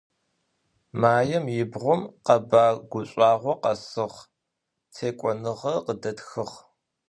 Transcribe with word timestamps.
Maim 0.99 1.45
yibğum 1.55 2.01
khebar 2.25 2.75
guş'uağo 2.91 3.53
khesığ, 3.63 4.05
têk'onığer 4.93 5.61
khıdetxığ. 5.85 6.45